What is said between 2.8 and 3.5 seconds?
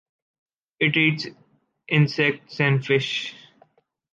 fish.